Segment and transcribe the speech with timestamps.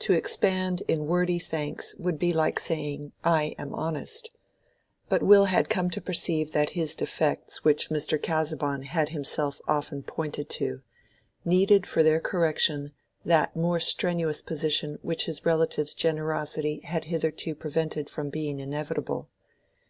[0.00, 4.30] To expand in wordy thanks would be like saying, "I am honest."
[5.08, 8.20] But Will had come to perceive that his defects—defects which Mr.
[8.22, 12.92] Casaubon had himself often pointed to—needed for their correction
[13.24, 19.30] that more strenuous position which his relative's generosity had hitherto prevented from being inevitable.